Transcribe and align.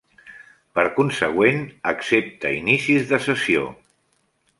Per 0.77 0.85
consegüent, 0.99 1.61
accepta 1.93 2.53
inicis 2.61 3.05
de 3.13 3.21
sessió. 3.27 3.67